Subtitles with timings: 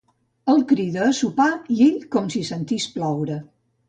[0.51, 3.37] El crida a sopar i ell com si sentís ploure.